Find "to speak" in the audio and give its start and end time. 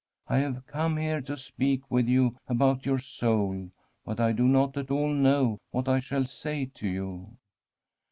1.21-1.91